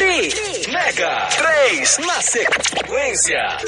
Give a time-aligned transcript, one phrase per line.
[0.00, 0.32] Tri,
[0.72, 3.58] Mega, 3 na sequência.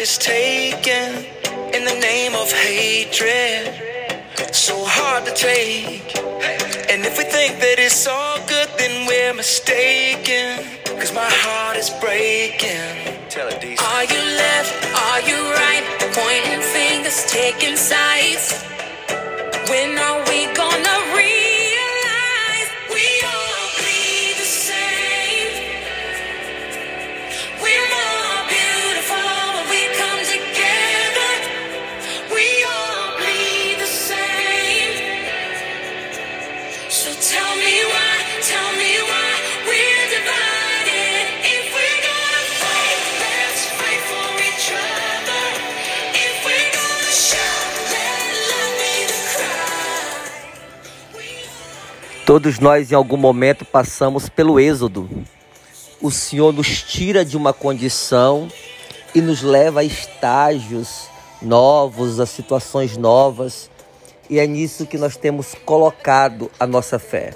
[0.00, 1.26] Is taken
[1.74, 3.68] in the name of hatred.
[4.50, 6.16] So hard to take.
[6.88, 10.64] And if we think that it's all good, then we're mistaken.
[10.96, 13.28] Cause my heart is breaking.
[13.28, 13.60] Tell it.
[13.60, 14.72] Are you left?
[14.96, 15.84] Are you right?
[16.16, 18.64] Pointing fingers, taking sides.
[52.30, 55.10] Todos nós, em algum momento, passamos pelo êxodo.
[56.00, 58.46] O Senhor nos tira de uma condição
[59.12, 61.08] e nos leva a estágios
[61.42, 63.68] novos, a situações novas.
[64.30, 67.34] E é nisso que nós temos colocado a nossa fé.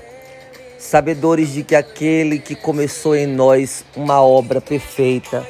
[0.78, 5.44] Sabedores de que aquele que começou em nós uma obra perfeita,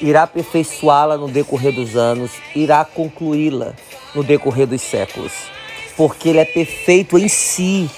[0.00, 3.72] irá aperfeiçoá-la no decorrer dos anos, irá concluí-la
[4.16, 5.32] no decorrer dos séculos.
[5.96, 7.88] Porque Ele é perfeito em si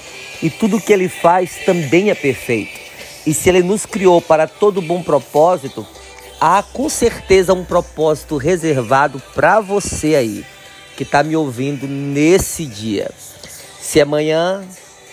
[0.43, 2.77] e tudo que ele faz também é perfeito.
[3.25, 5.87] E se ele nos criou para todo bom propósito,
[6.39, 10.45] há com certeza um propósito reservado para você aí,
[10.97, 13.09] que está me ouvindo nesse dia.
[13.79, 14.61] Se é manhã,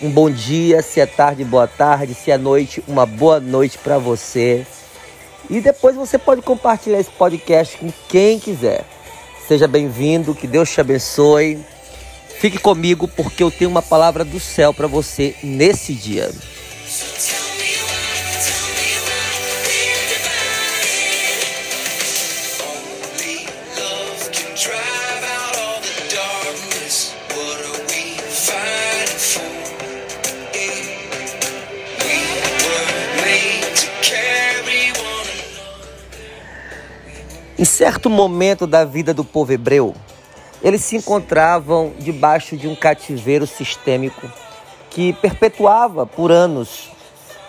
[0.01, 3.97] um bom dia, se é tarde, boa tarde, se é noite, uma boa noite para
[3.97, 4.67] você.
[5.49, 8.83] E depois você pode compartilhar esse podcast com quem quiser.
[9.47, 11.57] Seja bem-vindo, que Deus te abençoe.
[12.41, 16.31] Fique comigo porque eu tenho uma palavra do céu para você nesse dia.
[37.55, 39.95] Em certo momento da vida do povo hebreu,
[40.63, 44.29] eles se encontravam debaixo de um cativeiro sistêmico
[44.89, 46.89] que perpetuava por anos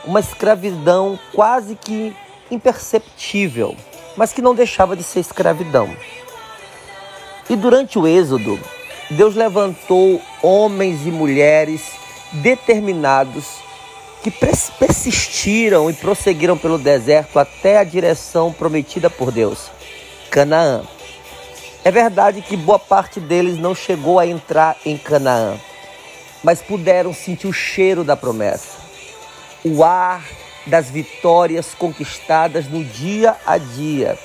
[0.05, 2.15] uma escravidão quase que
[2.51, 3.77] imperceptível,
[4.17, 5.95] mas que não deixava de ser escravidão.
[7.49, 8.59] E durante o Êxodo,
[9.11, 11.83] Deus levantou homens e mulheres
[12.33, 13.45] determinados
[14.23, 19.71] que persistiram e prosseguiram pelo deserto até a direção prometida por Deus,
[20.31, 20.83] Canaã.
[21.85, 25.59] É verdade que boa parte deles não chegou a entrar em Canaã,
[26.41, 28.79] mas puderam sentir o cheiro da promessa,
[29.65, 30.25] o ar
[30.65, 34.17] das vitórias conquistadas no dia a dia.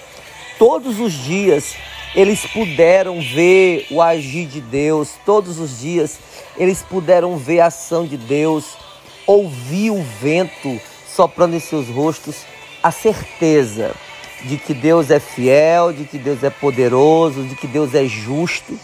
[0.60, 1.76] Todos os dias
[2.14, 6.20] eles puderam ver o agir de Deus, todos os dias
[6.58, 8.78] eles puderam ver a ação de Deus,
[9.26, 12.36] ouvir o vento soprando em seus rostos,
[12.84, 13.96] a certeza
[14.44, 18.78] de que Deus é fiel, de que Deus é poderoso, de que Deus é justo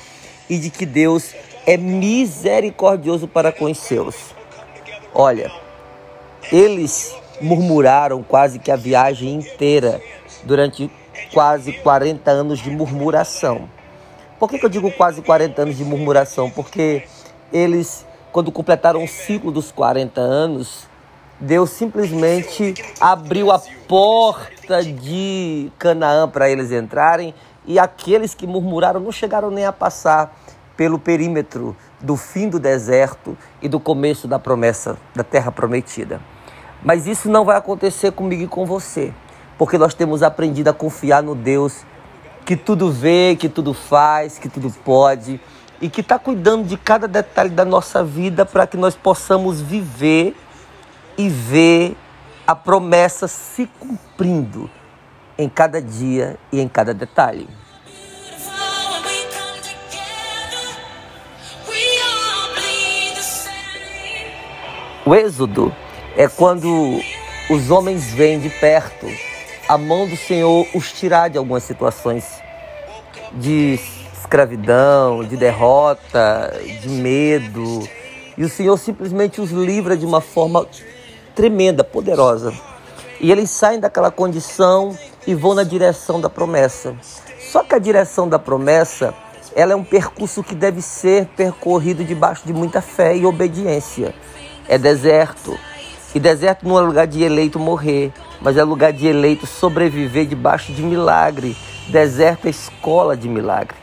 [0.50, 1.34] e de que Deus
[1.66, 4.16] é misericordioso para com os seus.
[5.14, 5.52] Olha,
[6.52, 10.02] eles murmuraram quase que a viagem inteira,
[10.44, 10.92] durante
[11.34, 13.70] quase 40 anos de murmuração.
[14.40, 16.50] Por que, que eu digo quase 40 anos de murmuração?
[16.50, 17.04] Porque
[17.52, 20.88] eles, quando completaram o ciclo dos 40 anos,
[21.40, 24.53] Deus simplesmente abriu a porta
[24.86, 27.34] de Canaã para eles entrarem
[27.66, 30.36] e aqueles que murmuraram não chegaram nem a passar
[30.76, 36.20] pelo perímetro do fim do deserto e do começo da promessa da terra prometida.
[36.84, 39.14] Mas isso não vai acontecer comigo e com você,
[39.58, 41.86] porque nós temos aprendido a confiar no Deus
[42.46, 45.40] que tudo vê, que tudo faz, que tudo pode
[45.82, 50.36] e que está cuidando de cada detalhe da nossa vida para que nós possamos viver
[51.18, 51.96] e ver
[52.46, 54.70] a promessa se cumprindo
[55.38, 57.48] em cada dia e em cada detalhe.
[65.06, 65.74] O êxodo
[66.16, 67.02] é quando
[67.50, 69.06] os homens vêm de perto,
[69.68, 72.42] a mão do Senhor os tirar de algumas situações
[73.34, 73.80] de
[74.18, 77.88] escravidão, de derrota, de medo,
[78.38, 80.66] e o Senhor simplesmente os livra de uma forma
[81.36, 82.54] tremenda, poderosa.
[83.20, 86.96] E eles saem daquela condição e vão na direção da promessa.
[87.52, 89.14] Só que a direção da promessa,
[89.56, 94.14] ela é um percurso que deve ser percorrido debaixo de muita fé e obediência.
[94.68, 95.58] É deserto.
[96.16, 100.72] E deserto não é lugar de eleito morrer, mas é lugar de eleito sobreviver debaixo
[100.74, 101.56] de milagre.
[101.90, 103.78] Deserto é escola de milagre.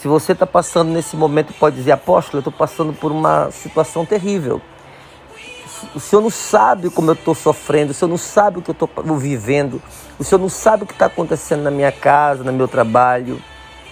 [0.00, 4.04] Se você está passando nesse momento, pode dizer, apóstolo, eu estou passando por uma situação
[4.04, 4.60] terrível.
[5.94, 8.72] O Senhor não sabe como eu estou sofrendo, o Senhor não sabe o que eu
[8.72, 9.82] estou vivendo,
[10.18, 13.40] o Senhor não sabe o que está acontecendo na minha casa, no meu trabalho.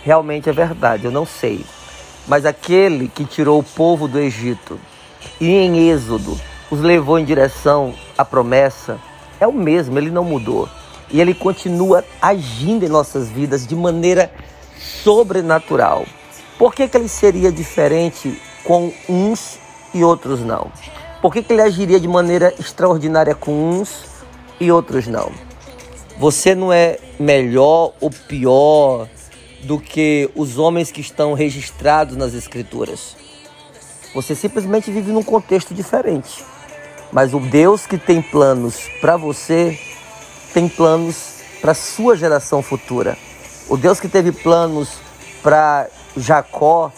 [0.02, 1.64] Realmente é verdade, eu não sei.
[2.26, 4.78] Mas aquele que tirou o povo do Egito
[5.40, 6.38] e em Êxodo
[6.70, 8.98] os levou em direção à promessa,
[9.40, 10.68] é o mesmo, ele não mudou.
[11.10, 14.32] E ele continua agindo em nossas vidas de maneira
[15.02, 16.06] sobrenatural.
[16.56, 19.58] Por que, que ele seria diferente com uns
[19.92, 20.70] e outros não?
[21.20, 24.06] Por que, que ele agiria de maneira extraordinária com uns
[24.58, 25.30] e outros não?
[26.18, 29.06] Você não é melhor ou pior
[29.62, 33.16] do que os homens que estão registrados nas Escrituras.
[34.14, 36.42] Você simplesmente vive num contexto diferente.
[37.12, 39.78] Mas o Deus que tem planos para você
[40.54, 43.18] tem planos para sua geração futura.
[43.68, 44.88] O Deus que teve planos
[45.42, 46.90] para Jacó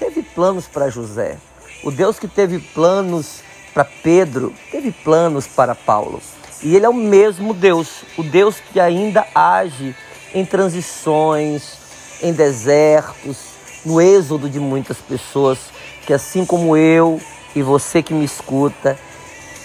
[0.00, 1.36] teve planos para José.
[1.84, 3.46] O Deus que teve planos
[3.78, 6.20] para Pedro, teve planos para Paulo.
[6.64, 9.94] E ele é o mesmo Deus, o Deus que ainda age
[10.34, 11.74] em transições,
[12.20, 13.36] em desertos,
[13.84, 15.58] no êxodo de muitas pessoas,
[16.04, 17.20] que assim como eu
[17.54, 18.98] e você que me escuta,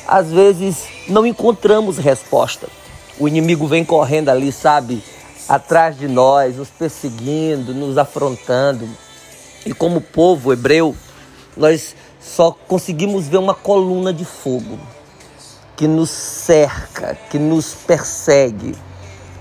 [0.08, 2.68] às vezes não encontramos resposta.
[3.18, 5.04] O inimigo vem correndo ali, sabe,
[5.50, 8.88] atrás de nós, nos perseguindo, nos afrontando.
[9.66, 10.96] E como povo hebreu,
[11.58, 14.80] nós só conseguimos ver uma coluna de fogo
[15.76, 18.76] que nos cerca, que nos persegue.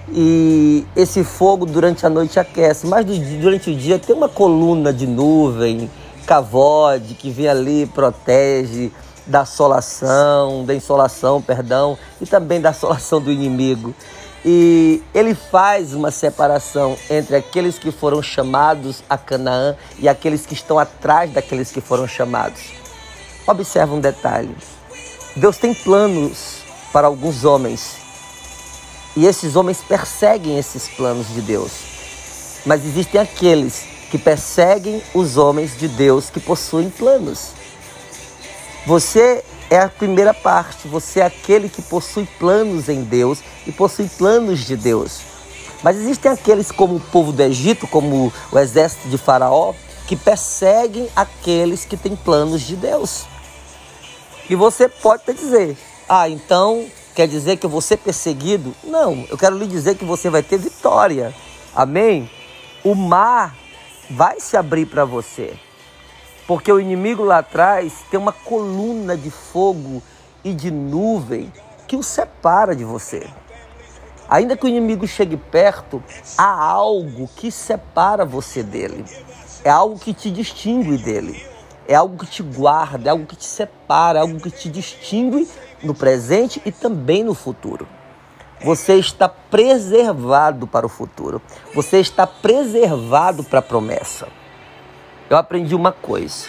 [0.09, 5.07] E esse fogo durante a noite aquece, mas durante o dia tem uma coluna de
[5.07, 5.89] nuvem,
[6.27, 8.91] cavode, que vem ali, protege
[9.27, 13.95] da assolação, da insolação, perdão, e também da assolação do inimigo.
[14.45, 20.55] E ele faz uma separação entre aqueles que foram chamados a Canaã e aqueles que
[20.55, 22.61] estão atrás daqueles que foram chamados.
[23.47, 24.55] Observa um detalhe:
[25.37, 26.63] Deus tem planos
[26.93, 28.03] para alguns homens
[29.15, 31.71] e esses homens perseguem esses planos de Deus.
[32.65, 37.51] Mas existem aqueles que perseguem os homens de Deus que possuem planos.
[38.87, 40.87] Você é a primeira parte.
[40.87, 45.21] Você é aquele que possui planos em Deus e possui planos de Deus.
[45.83, 49.73] Mas existem aqueles, como o povo do Egito, como o exército de Faraó,
[50.07, 53.25] que perseguem aqueles que têm planos de Deus.
[54.51, 55.75] E você pode até dizer:
[56.07, 56.85] ah, então
[57.15, 58.75] quer dizer que eu vou ser perseguido?
[58.85, 61.35] Não, eu quero lhe dizer que você vai ter vitória.
[61.75, 62.31] Amém?
[62.85, 63.57] O mar
[64.11, 65.55] vai se abrir para você.
[66.53, 70.03] Porque o inimigo lá atrás tem uma coluna de fogo
[70.45, 71.51] e de nuvem
[71.89, 73.27] que o separa de você.
[74.29, 76.05] Ainda que o inimigo chegue perto,
[76.37, 79.03] há algo que separa você dele.
[79.65, 81.43] É algo que te distingue dele.
[81.89, 85.49] É algo que te guarda, é algo que te separa, é algo que te distingue
[85.83, 87.89] no presente e também no futuro.
[88.63, 91.41] Você está preservado para o futuro.
[91.75, 94.29] Você está preservado para a promessa
[95.33, 96.47] eu aprendi uma coisa.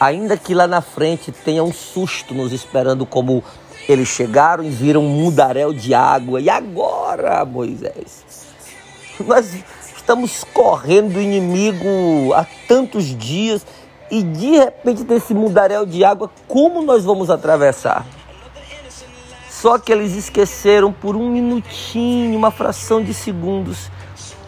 [0.00, 3.44] Ainda que lá na frente tenha um susto nos esperando, como
[3.88, 6.40] eles chegaram e viram um mudaréu de água.
[6.40, 8.24] E agora, Moisés?
[9.24, 9.54] Nós
[9.96, 13.64] estamos correndo do inimigo há tantos dias
[14.10, 18.04] e de repente desse mudaréu de água, como nós vamos atravessar?
[19.48, 23.88] Só que eles esqueceram por um minutinho, uma fração de segundos,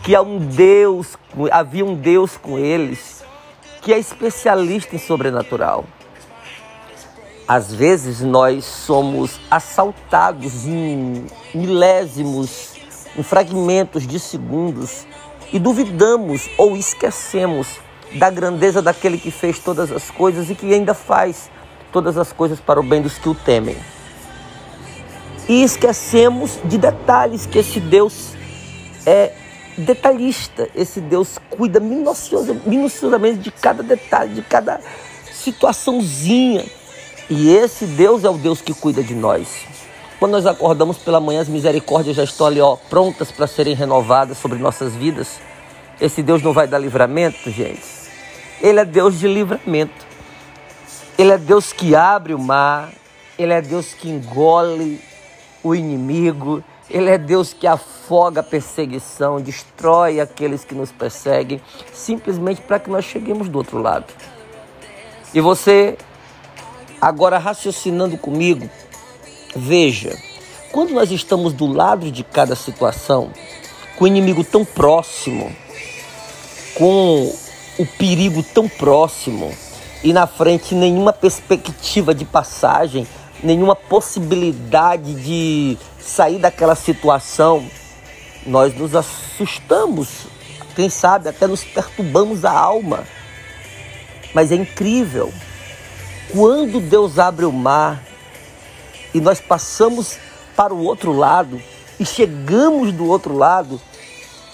[0.03, 1.17] que há um Deus,
[1.53, 3.16] havia um Deus com eles
[3.87, 5.85] que é especialista em sobrenatural.
[7.47, 11.25] Às vezes nós somos assaltados em
[11.55, 12.73] milésimos,
[13.17, 15.07] em fragmentos de segundos
[15.53, 17.79] e duvidamos ou esquecemos
[18.15, 21.49] da grandeza daquele que fez todas as coisas e que ainda faz
[21.93, 23.77] todas as coisas para o bem dos que o temem.
[25.49, 28.33] E esquecemos de detalhes que esse Deus
[29.07, 29.33] é
[29.77, 30.69] detalhista.
[30.75, 34.81] Esse Deus cuida minuciosa, minuciosamente de cada detalhe, de cada
[35.33, 36.65] situaçãozinha.
[37.29, 39.67] E esse Deus é o Deus que cuida de nós.
[40.19, 44.39] Quando nós acordamos pela manhã, as misericórdias já estão ali, ó, prontas para serem renovadas
[44.39, 45.39] sobre nossas vidas.
[46.01, 47.83] Esse Deus não vai dar livramento, gente.
[48.63, 50.07] Ele é Deus de livramento.
[51.19, 52.91] Ele é Deus que abre o mar.
[53.39, 55.01] Ele é Deus que engole
[55.63, 56.65] o inimigo.
[56.89, 61.61] Ele é Deus que afoga a perseguição, destrói aqueles que nos perseguem,
[61.93, 64.07] simplesmente para que nós cheguemos do outro lado.
[65.35, 65.99] E você,
[67.01, 68.71] agora raciocinando comigo,
[69.55, 70.17] veja,
[70.71, 73.33] quando nós estamos do lado de cada situação,
[73.97, 75.55] com o inimigo tão próximo,
[76.75, 77.35] com
[77.79, 79.53] o perigo tão próximo,
[80.05, 83.07] e na frente nenhuma perspectiva de passagem,
[83.43, 87.69] nenhuma possibilidade de sair daquela situação,
[88.47, 90.27] nós nos assustamos,
[90.75, 93.05] quem sabe até nos perturbamos a alma.
[94.33, 95.33] Mas é incrível.
[96.31, 98.03] Quando Deus abre o mar
[99.13, 100.19] e nós passamos
[100.55, 101.61] para o outro lado
[101.99, 103.81] e chegamos do outro lado,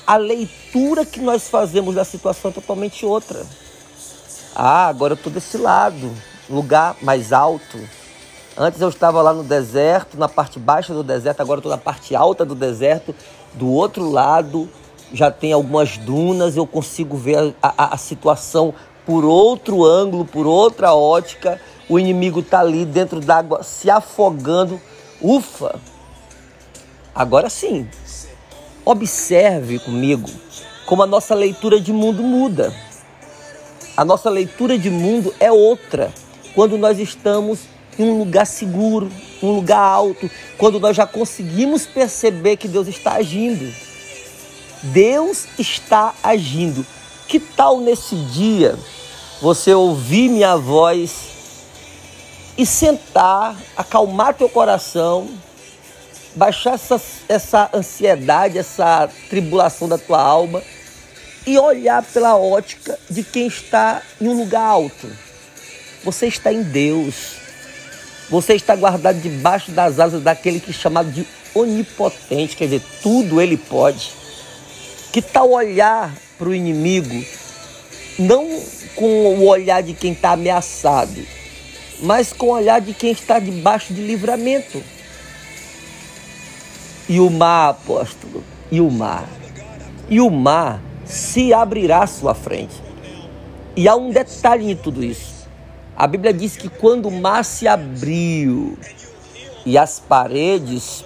[0.07, 3.45] a leitura que nós fazemos da situação é totalmente outra.
[4.55, 6.13] Ah, agora eu estou desse lado,
[6.49, 7.79] lugar mais alto.
[8.57, 12.15] Antes eu estava lá no deserto, na parte baixa do deserto, agora estou na parte
[12.15, 13.15] alta do deserto.
[13.55, 14.69] Do outro lado
[15.13, 18.75] já tem algumas dunas, eu consigo ver a, a, a situação
[19.07, 21.61] por outro ângulo, por outra ótica.
[21.89, 24.81] O inimigo está ali dentro d'água se afogando.
[25.21, 25.81] Ufa!
[27.15, 27.89] Agora sim,
[28.85, 30.29] observe comigo
[30.87, 32.73] como a nossa leitura de mundo muda.
[33.97, 36.13] A nossa leitura de mundo é outra
[36.55, 37.61] quando nós estamos
[38.03, 39.11] em um lugar seguro,
[39.43, 43.73] um lugar alto, quando nós já conseguimos perceber que Deus está agindo.
[44.83, 46.85] Deus está agindo.
[47.29, 48.79] Que tal nesse dia
[49.41, 51.33] você ouvir minha voz
[52.57, 55.29] e sentar, acalmar teu coração,
[56.35, 60.63] baixar essa, essa ansiedade, essa tribulação da tua alma
[61.47, 65.11] e olhar pela ótica de quem está em um lugar alto.
[66.05, 67.42] Você está em Deus.
[68.33, 73.39] Você está guardado debaixo das asas daquele que é chamado de onipotente, quer dizer, tudo
[73.43, 74.11] ele pode.
[75.13, 77.23] Que tal olhar para o inimigo,
[78.19, 78.59] não
[78.97, 81.23] com o olhar de quem está ameaçado,
[82.01, 84.83] mas com o olhar de quem está debaixo de livramento.
[87.07, 89.29] E o mar, apóstolo, e o mar.
[90.09, 92.83] E o mar se abrirá à sua frente.
[93.77, 95.42] E há um detalhe em tudo isso.
[95.97, 98.79] A Bíblia diz que quando o mar se abriu
[99.65, 101.05] e as paredes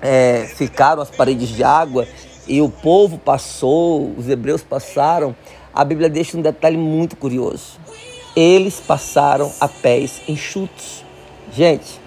[0.00, 2.06] é, ficaram, as paredes de água,
[2.46, 5.34] e o povo passou, os hebreus passaram,
[5.72, 7.78] a Bíblia deixa um detalhe muito curioso.
[8.36, 11.04] Eles passaram a pés enxutos.
[11.52, 12.00] Gente,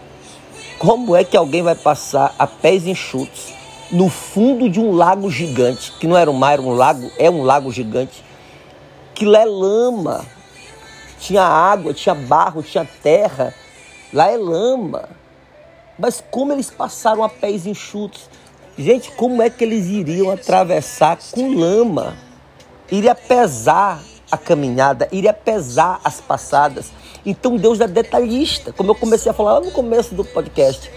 [0.78, 3.54] como é que alguém vai passar a pés enxutos
[3.92, 7.30] no fundo de um lago gigante, que não era um mar, era um lago, é
[7.30, 8.24] um lago gigante,
[9.14, 10.26] que é lama,
[11.26, 13.54] tinha água, tinha barro, tinha terra,
[14.14, 15.10] lá é lama.
[15.98, 18.30] Mas como eles passaram a pés enxutos?
[18.78, 22.16] Gente, como é que eles iriam atravessar com lama?
[22.92, 26.92] Iria pesar a caminhada, iria pesar as passadas.
[27.26, 30.92] Então Deus é detalhista, como eu comecei a falar lá no começo do podcast.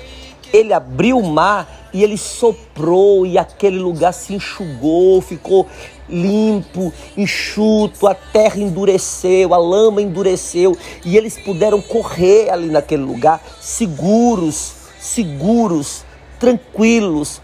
[0.52, 5.67] Ele abriu o mar e ele soprou e aquele lugar se enxugou, ficou
[6.09, 13.43] limpo, enxuto, a terra endureceu, a lama endureceu e eles puderam correr ali naquele lugar
[13.61, 16.05] seguros, seguros,
[16.38, 17.40] tranquilos,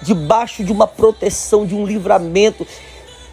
[0.00, 2.66] debaixo de uma proteção, de um livramento.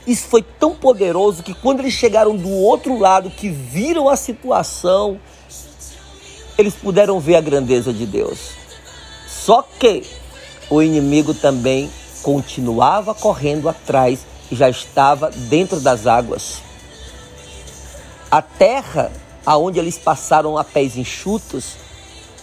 [0.07, 5.19] Isso foi tão poderoso que quando eles chegaram do outro lado, que viram a situação,
[6.57, 8.58] eles puderam ver a grandeza de Deus.
[9.49, 10.03] Só que
[10.69, 11.89] o inimigo também
[12.21, 14.19] continuava correndo atrás
[14.51, 16.61] e já estava dentro das águas.
[18.29, 19.11] A terra
[19.43, 21.77] aonde eles passaram a pés enxutos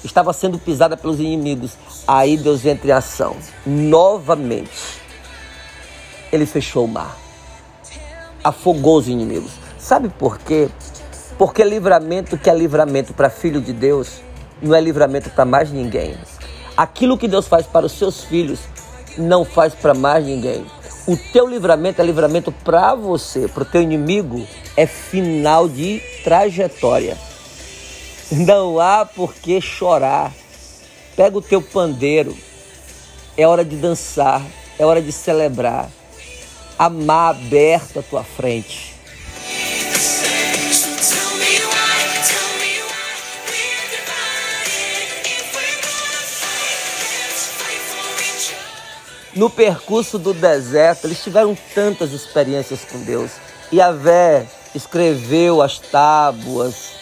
[0.02, 1.74] estava sendo pisada pelos inimigos.
[2.08, 3.36] Aí Deus entra em ação.
[3.64, 5.00] Novamente,
[6.32, 7.16] ele fechou o mar.
[8.42, 9.52] Afogou os inimigos.
[9.78, 10.68] Sabe por quê?
[11.38, 14.20] Porque livramento que é livramento para filho de Deus
[14.60, 16.16] não é livramento para mais ninguém.
[16.76, 18.60] Aquilo que Deus faz para os seus filhos
[19.16, 20.66] não faz para mais ninguém.
[21.06, 27.16] O teu livramento é livramento para você, para o teu inimigo é final de trajetória.
[28.30, 30.32] Não há por que chorar.
[31.14, 32.36] Pega o teu pandeiro.
[33.36, 34.42] É hora de dançar,
[34.78, 35.88] é hora de celebrar.
[36.78, 38.95] Amar aberto à tua frente.
[49.36, 53.32] No percurso do deserto, eles tiveram tantas experiências com Deus.
[53.70, 56.92] E Vé escreveu as tábuas,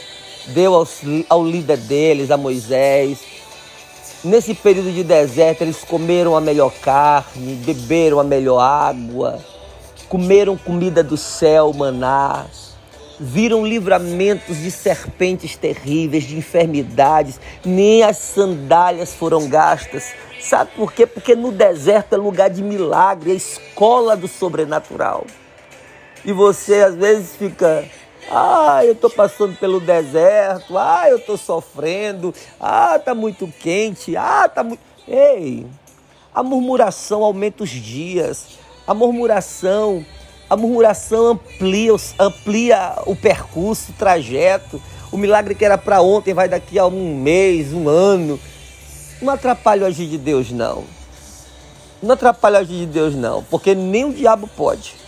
[0.48, 3.20] deu aos, ao líder deles, a Moisés.
[4.24, 9.38] Nesse período de deserto, eles comeram a melhor carne, beberam a melhor água,
[10.08, 12.46] comeram comida do céu, maná,
[13.18, 20.12] viram livramentos de serpentes terríveis, de enfermidades, nem as sandálias foram gastas.
[20.40, 21.06] Sabe por quê?
[21.06, 25.26] Porque no deserto é lugar de milagre, é escola do sobrenatural.
[26.24, 27.84] E você às vezes fica,
[28.30, 34.48] ah, eu estou passando pelo deserto, ah, eu estou sofrendo, ah, tá muito quente, ah,
[34.48, 34.80] tá muito.
[35.06, 35.66] Ei,
[36.34, 40.04] a murmuração aumenta os dias, a murmuração,
[40.48, 44.80] a murmuração amplia, amplia o percurso, o trajeto.
[45.10, 48.38] O milagre que era para ontem vai daqui a um mês, um ano.
[49.22, 50.84] Não atrapalha o agir de Deus, não.
[52.02, 55.04] Não atrapalha o agir de Deus, não, porque nem o diabo pode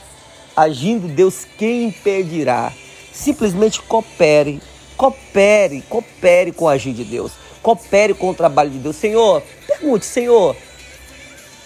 [0.56, 2.72] agindo Deus, quem impedirá?
[3.12, 4.60] Simplesmente coopere,
[4.96, 8.96] coopere, coopere com o agir de Deus, coopere com o trabalho de Deus.
[8.96, 10.56] Senhor, pergunte, Senhor,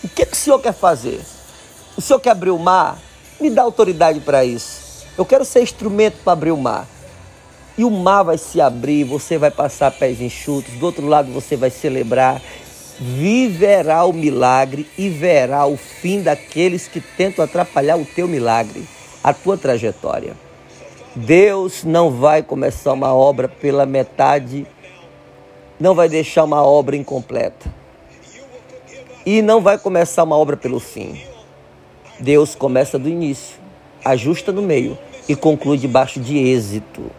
[0.03, 1.21] o que, que o Senhor quer fazer?
[1.97, 2.99] O Senhor quer abrir o mar?
[3.41, 5.07] Me dá autoridade para isso.
[5.17, 6.87] Eu quero ser instrumento para abrir o mar.
[7.79, 11.57] E o mar vai se abrir, você vai passar pés enxutos, do outro lado você
[11.57, 12.43] vai celebrar
[13.01, 18.87] viverá o milagre e verá o fim daqueles que tentam atrapalhar o teu milagre,
[19.25, 20.37] a tua trajetória.
[21.17, 24.67] Deus não vai começar uma obra pela metade,
[25.81, 27.73] não vai deixar uma obra incompleta.
[29.25, 31.23] E não vai começar uma obra pelo fim.
[32.21, 33.57] Deus começa do início,
[34.05, 34.97] ajusta no meio
[35.29, 37.11] e conclui debaixo de êxito.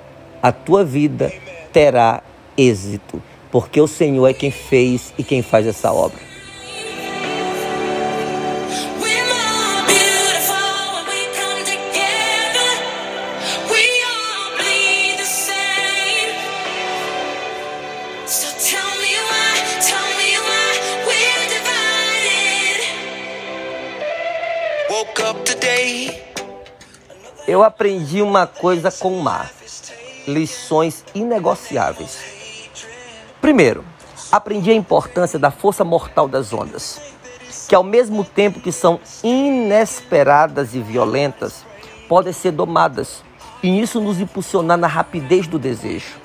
[0.41, 1.33] A tua vida
[1.73, 2.21] terá
[2.55, 6.30] êxito porque o Senhor é quem fez e quem faz essa obra.
[27.47, 29.51] Eu aprendi uma coisa com o mar:
[30.27, 32.19] lições inegociáveis.
[33.41, 33.83] Primeiro,
[34.31, 37.01] aprendi a importância da força mortal das ondas,
[37.67, 41.65] que ao mesmo tempo que são inesperadas e violentas,
[42.07, 43.23] podem ser domadas
[43.63, 46.19] e isso nos impulsionar na rapidez do desejo.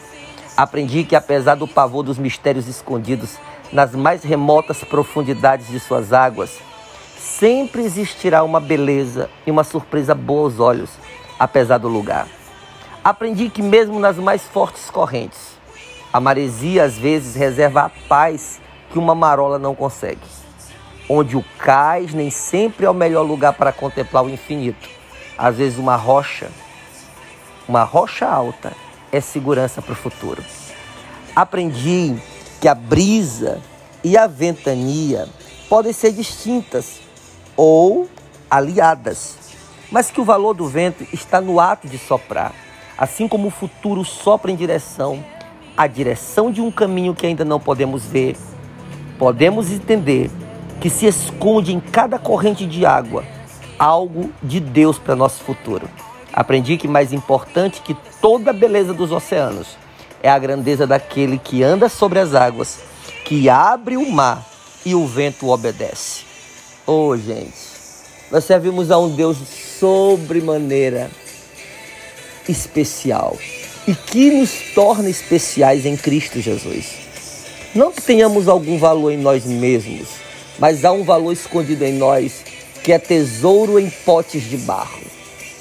[0.54, 3.38] Aprendi que apesar do pavor dos mistérios escondidos
[3.72, 6.58] nas mais remotas profundidades de suas águas,
[7.18, 10.90] sempre existirá uma beleza e uma surpresa boa aos olhos,
[11.38, 12.26] apesar do lugar.
[13.04, 15.56] Aprendi que mesmo nas mais fortes correntes,
[16.12, 20.20] a maresia às vezes reserva a paz que uma marola não consegue.
[21.08, 24.88] Onde o cais nem sempre é o melhor lugar para contemplar o infinito.
[25.38, 26.50] Às vezes uma rocha,
[27.68, 28.72] uma rocha alta
[29.12, 30.42] é segurança para o futuro.
[31.34, 32.16] Aprendi
[32.60, 33.60] que a brisa
[34.02, 35.28] e a ventania
[35.68, 37.00] podem ser distintas
[37.56, 38.08] ou
[38.50, 39.36] aliadas,
[39.90, 42.52] mas que o valor do vento está no ato de soprar,
[42.96, 45.22] assim como o futuro sopra em direção
[45.76, 48.36] a direção de um caminho que ainda não podemos ver,
[49.18, 50.30] podemos entender
[50.80, 53.24] que se esconde em cada corrente de água
[53.78, 55.88] algo de Deus para nosso futuro.
[56.32, 59.76] Aprendi que mais importante que toda a beleza dos oceanos
[60.22, 62.80] é a grandeza daquele que anda sobre as águas,
[63.24, 64.44] que abre o mar
[64.84, 66.24] e o vento obedece.
[66.86, 67.75] Oh, gente,
[68.30, 69.36] nós servimos a um Deus
[69.78, 71.10] sobremaneira
[72.48, 73.36] especial
[73.86, 76.86] e que nos torna especiais em Cristo Jesus.
[77.74, 80.08] Não que tenhamos algum valor em nós mesmos,
[80.58, 82.42] mas há um valor escondido em nós,
[82.82, 85.02] que é tesouro em potes de barro,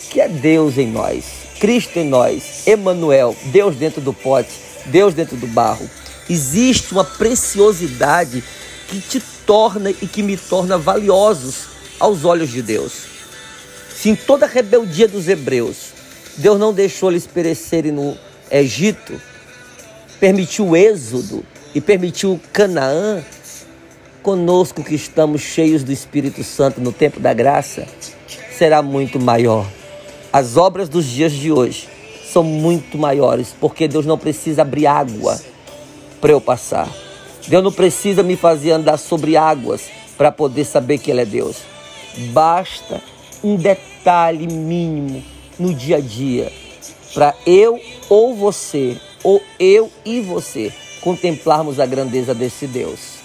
[0.10, 1.26] que é Deus em nós,
[1.60, 4.52] Cristo em nós, Emmanuel, Deus dentro do pote,
[4.86, 5.90] Deus dentro do barro.
[6.30, 8.44] Existe uma preciosidade
[8.88, 13.06] que te torna e que me torna valiosos aos olhos de Deus.
[13.96, 15.96] Se em toda a rebeldia dos hebreus
[16.38, 18.18] Deus não deixou eles perecerem no
[18.52, 19.20] Egito,
[20.20, 23.24] permitiu o êxodo e permitiu Canaã.
[24.22, 27.88] Conosco que estamos cheios do Espírito Santo no tempo da graça,
[28.58, 29.68] será muito maior.
[30.34, 31.88] As obras dos dias de hoje
[32.28, 35.40] são muito maiores, porque Deus não precisa abrir água
[36.20, 36.90] para eu passar.
[37.48, 39.84] Deus não precisa me fazer andar sobre águas
[40.18, 41.58] para poder saber que Ele é Deus.
[42.32, 43.02] Basta
[43.44, 45.24] um detalhe mínimo
[45.60, 46.52] no dia a dia
[47.14, 53.16] para eu ou você, ou eu e você, contemplarmos a grandeza desse Deus.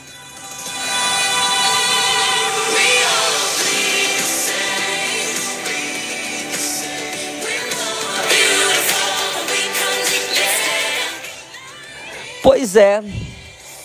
[12.42, 13.02] Pois é,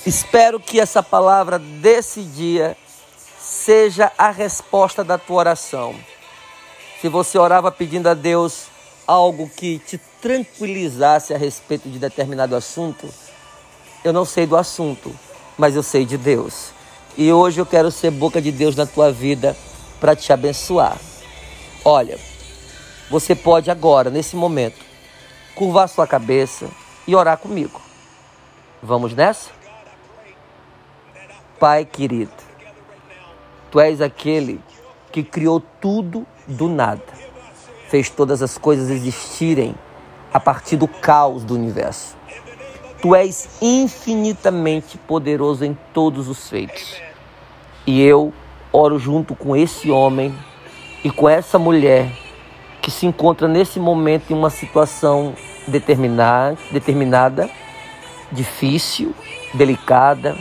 [0.06, 2.78] espero que essa palavra desse dia
[3.66, 5.96] seja a resposta da tua oração.
[7.02, 8.68] Se você orava pedindo a Deus
[9.08, 13.10] algo que te tranquilizasse a respeito de determinado assunto,
[14.04, 15.12] eu não sei do assunto,
[15.58, 16.70] mas eu sei de Deus.
[17.18, 19.58] E hoje eu quero ser boca de Deus na tua vida
[20.00, 21.00] para te abençoar.
[21.84, 22.20] Olha,
[23.10, 24.80] você pode agora, nesse momento,
[25.56, 26.70] curvar sua cabeça
[27.08, 27.82] e orar comigo.
[28.84, 29.50] Vamos nessa?
[31.60, 32.45] Pai querido,
[33.76, 34.62] Tu és aquele
[35.12, 37.04] que criou tudo do nada,
[37.90, 39.76] fez todas as coisas existirem
[40.34, 42.16] a partir do caos do universo.
[43.02, 47.02] Tu és infinitamente poderoso em todos os feitos.
[47.86, 48.32] E eu
[48.72, 50.34] oro junto com esse homem
[51.04, 52.10] e com essa mulher
[52.82, 55.36] que se encontra nesse momento em uma situação
[55.68, 57.50] determinada, determinada,
[58.32, 59.14] difícil,
[59.54, 60.34] delicada,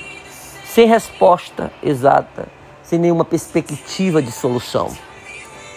[0.64, 2.53] sem resposta exata,
[2.84, 4.90] sem nenhuma perspectiva de solução.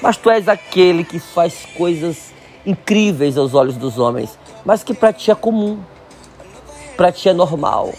[0.02, 2.34] Mas tu és aquele que faz coisas
[2.66, 5.80] incríveis aos olhos dos homens, mas que para ti é comum,
[6.96, 7.94] para ti é normal.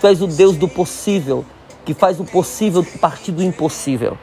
[0.00, 1.44] Tu és o Deus do possível,
[1.84, 4.16] que faz o possível partir do impossível.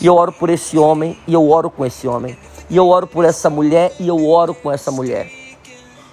[0.00, 2.36] E eu oro por esse homem, e eu oro com esse homem.
[2.68, 5.30] E eu oro por essa mulher, e eu oro com essa mulher.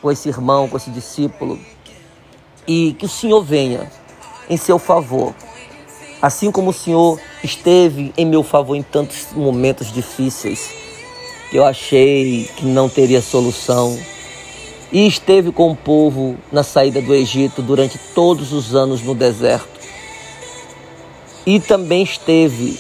[0.02, 1.60] Com esse irmão, com esse discípulo.
[2.68, 3.92] E que o Senhor venha
[4.50, 5.34] em seu favor.
[6.22, 10.70] Assim como o Senhor esteve em meu favor em tantos momentos difíceis,
[11.50, 13.98] que eu achei que não teria solução.
[14.92, 19.68] E esteve com o povo na saída do Egito durante todos os anos no deserto.
[21.44, 22.80] E também esteve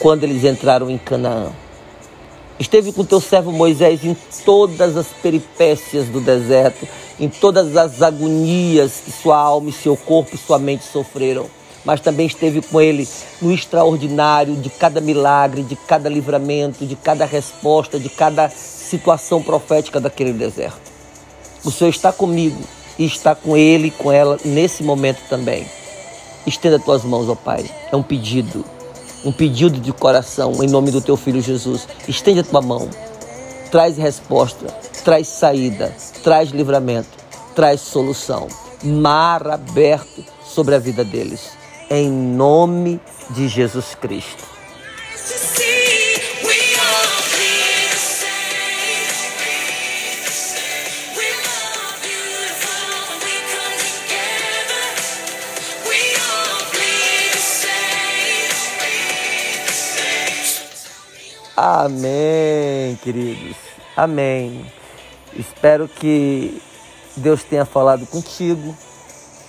[0.00, 1.52] quando eles entraram em Canaã.
[2.58, 6.86] Esteve com teu servo Moisés em todas as peripécias do deserto,
[7.18, 11.48] em todas as agonias que sua alma e seu corpo e sua mente sofreram.
[11.84, 13.06] Mas também esteve com ele
[13.42, 20.00] no extraordinário de cada milagre, de cada livramento, de cada resposta, de cada situação profética
[20.00, 20.92] daquele deserto.
[21.64, 22.62] O Senhor está comigo
[22.98, 25.66] e está com ele e com ela nesse momento também.
[26.46, 27.64] Estenda tuas mãos, ó Pai.
[27.90, 28.64] É um pedido,
[29.24, 31.88] um pedido de coração em nome do teu filho Jesus.
[32.06, 32.88] Estende a tua mão.
[33.70, 34.66] Traz resposta,
[35.04, 37.08] traz saída, traz livramento,
[37.54, 38.46] traz solução.
[38.82, 41.63] Mar aberto sobre a vida deles.
[41.90, 44.54] Em nome de Jesus Cristo.
[61.56, 63.56] Amém, queridos.
[63.96, 64.66] Amém.
[65.34, 66.60] Espero que
[67.16, 68.76] Deus tenha falado contigo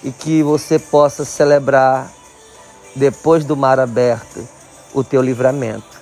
[0.04, 2.12] e que você possa celebrar,
[2.96, 4.48] depois do mar aberto,
[4.94, 6.02] o teu livramento.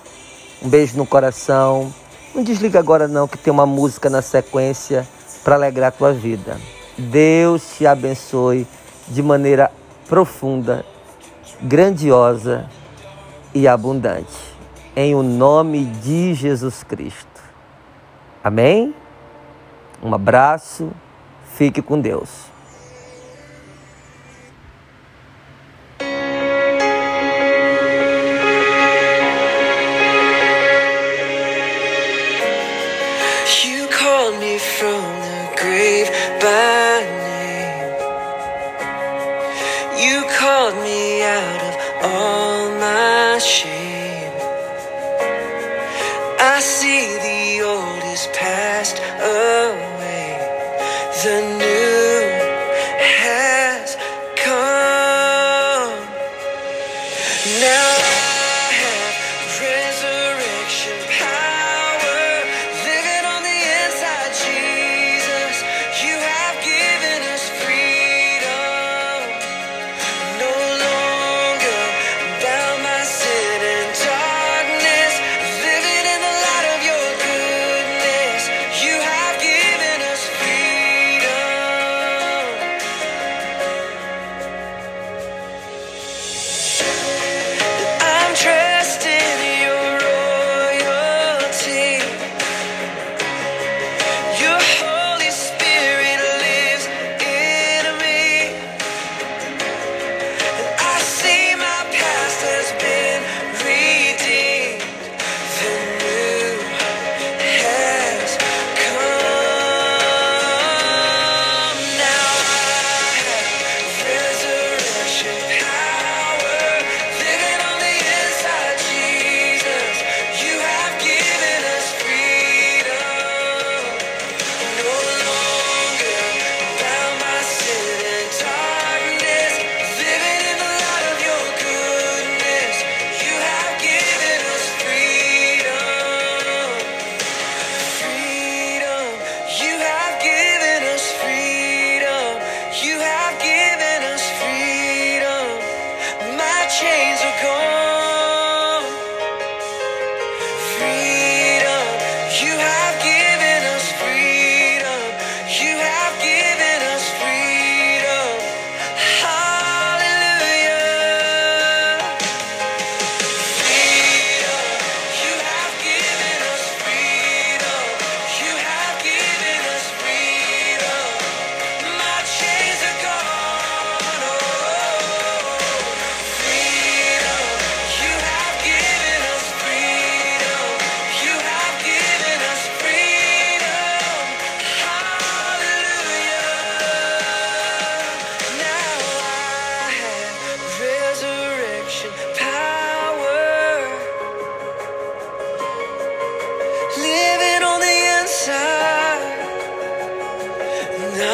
[0.61, 1.93] Um beijo no coração.
[2.33, 5.07] Não desliga agora não, que tem uma música na sequência
[5.43, 6.57] para alegrar a tua vida.
[6.97, 8.67] Deus te abençoe
[9.07, 9.71] de maneira
[10.07, 10.85] profunda,
[11.61, 12.69] grandiosa
[13.53, 14.53] e abundante
[14.95, 17.41] em o nome de Jesus Cristo.
[18.43, 18.93] Amém?
[20.01, 20.91] Um abraço,
[21.55, 22.52] fique com Deus.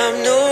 [0.10, 0.49] I'm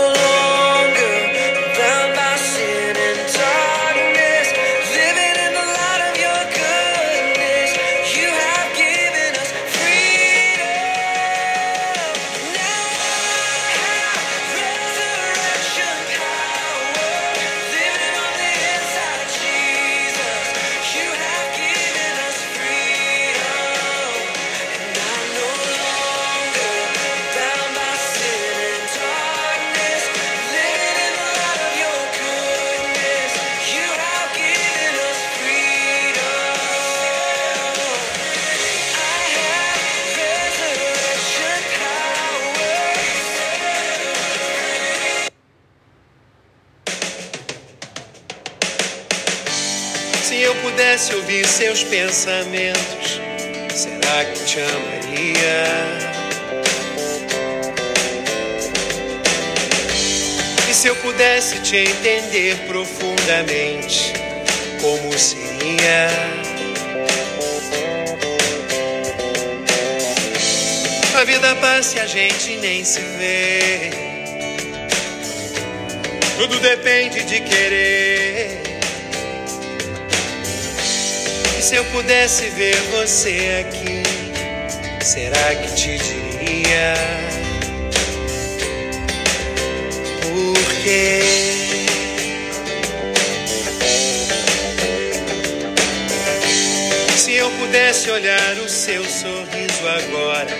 [50.78, 53.20] pudesse ouvir seus pensamentos,
[53.74, 55.64] será que te amaria?
[60.68, 64.12] E se eu pudesse te entender profundamente,
[64.80, 66.08] como seria?
[71.18, 73.90] A vida passa e a gente nem se vê.
[76.36, 78.57] Tudo depende de querer.
[81.68, 84.02] Se eu pudesse ver você aqui,
[85.04, 86.94] será que te diria?
[90.22, 91.20] Por quê?
[97.18, 100.56] Se eu pudesse olhar o seu sorriso agora,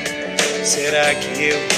[0.62, 1.68] será que eu?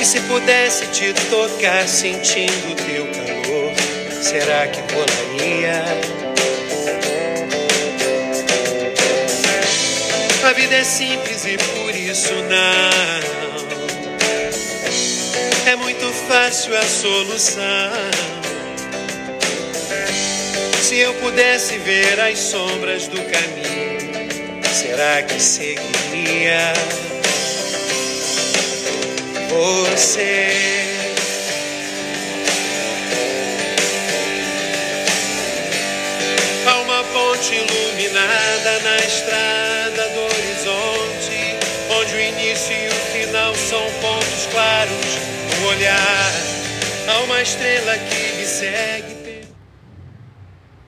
[0.00, 3.21] E se pudesse te tocar sentindo teu
[4.22, 5.82] será que rolaria?
[10.44, 13.32] A vida é simples e por isso não.
[15.70, 17.62] É muito fácil a solução.
[20.82, 26.72] Se eu pudesse ver as sombras do caminho, será que seguiria
[29.48, 30.81] você?
[37.32, 41.56] Ponte iluminada na estrada do horizonte,
[41.98, 45.18] onde o início e o final são pontos claros
[45.58, 46.32] no olhar.
[47.08, 49.11] Há uma estrela que me segue